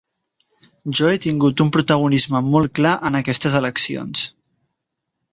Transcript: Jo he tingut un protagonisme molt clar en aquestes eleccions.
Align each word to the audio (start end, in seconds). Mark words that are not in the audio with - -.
Jo 0.99 1.09
he 1.09 1.17
tingut 1.25 1.61
un 1.65 1.67
protagonisme 1.75 2.41
molt 2.47 2.73
clar 2.79 2.93
en 3.09 3.19
aquestes 3.19 3.57
eleccions. 3.61 4.23